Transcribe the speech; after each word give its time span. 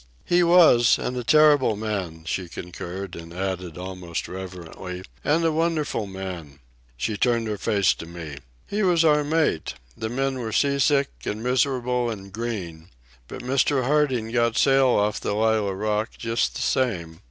"He 0.25 0.41
was, 0.41 0.97
and 0.97 1.15
a 1.15 1.23
terrible 1.23 1.75
man," 1.75 2.23
she 2.25 2.49
concurred, 2.49 3.15
and 3.15 3.31
added, 3.31 3.77
almost 3.77 4.27
reverently: 4.27 5.03
"And 5.23 5.45
a 5.45 5.51
wonderful 5.51 6.07
man." 6.07 6.57
She 6.97 7.17
turned 7.17 7.45
her 7.47 7.59
face 7.59 7.93
to 7.93 8.07
me. 8.07 8.37
"He 8.65 8.81
was 8.81 9.05
our 9.05 9.23
mate. 9.23 9.75
The 9.95 10.09
men 10.09 10.39
were 10.39 10.53
sea 10.53 10.79
sick 10.79 11.09
and 11.25 11.43
miserable 11.43 12.09
and 12.09 12.33
green. 12.33 12.89
But 13.27 13.43
Mr. 13.43 13.85
Harding 13.85 14.31
got 14.31 14.53
the 14.53 14.59
sail 14.59 14.87
off 14.87 15.19
the 15.21 15.35
Lallah 15.35 15.75
Rookh 15.75 16.17
just 16.17 16.55
the 16.55 16.63
same. 16.63 17.19